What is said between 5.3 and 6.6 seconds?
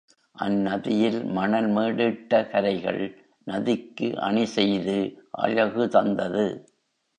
அழகு தந்தது.